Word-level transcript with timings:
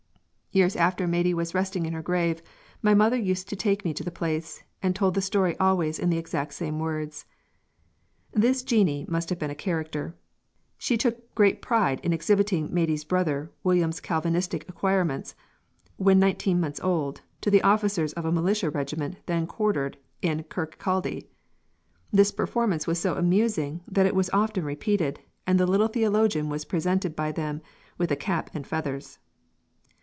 Years 0.53 0.75
after 0.75 1.07
Maidie 1.07 1.33
was 1.33 1.55
resting 1.55 1.85
in 1.85 1.93
her 1.93 2.01
grave, 2.01 2.41
my 2.81 2.93
mother 2.93 3.15
used 3.15 3.47
to 3.47 3.55
take 3.55 3.85
me 3.85 3.93
to 3.93 4.03
the 4.03 4.11
place, 4.11 4.61
and 4.83 4.93
told 4.93 5.13
the 5.13 5.21
story 5.21 5.57
always 5.61 5.97
in 5.97 6.09
the 6.09 6.17
exact 6.17 6.53
same 6.53 6.77
words." 6.77 7.25
This 8.33 8.61
Jeanie 8.61 9.05
must 9.07 9.29
have 9.29 9.39
been 9.39 9.49
a 9.49 9.55
character. 9.55 10.13
She 10.77 10.97
took 10.97 11.33
great 11.35 11.61
pride 11.61 12.01
in 12.03 12.11
exhibiting 12.11 12.67
Maidie's 12.69 13.05
brother 13.05 13.49
William's 13.63 14.01
Calvinistic 14.01 14.67
acquirements 14.67 15.35
when 15.95 16.19
nineteen 16.19 16.59
months 16.59 16.81
old, 16.81 17.21
to 17.39 17.49
the 17.49 17.61
officers 17.63 18.11
of 18.11 18.25
a 18.25 18.29
militia 18.33 18.69
regiment 18.69 19.19
then 19.27 19.47
quartered 19.47 19.97
in 20.21 20.43
Kirkcaldy. 20.43 21.27
This 22.11 22.33
performance 22.33 22.85
was 22.85 22.99
so 22.99 23.15
amusing 23.15 23.85
that 23.87 24.05
it 24.05 24.15
was 24.15 24.29
often 24.33 24.65
repeated, 24.65 25.21
and 25.47 25.57
the 25.57 25.65
little 25.65 25.87
theologian 25.87 26.49
was 26.49 26.65
presented 26.65 27.15
by 27.15 27.31
them 27.31 27.61
with 27.97 28.11
a 28.11 28.17
cap 28.17 28.49
and 28.53 28.67
feathers. 28.67 29.17